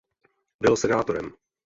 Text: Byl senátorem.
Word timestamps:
Byl 0.61 0.75
senátorem. 0.75 1.31